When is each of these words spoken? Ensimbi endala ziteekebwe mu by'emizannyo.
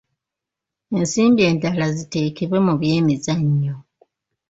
Ensimbi 0.97 1.41
endala 1.51 1.85
ziteekebwe 1.97 2.57
mu 2.65 2.73
by'emizannyo. 2.79 3.75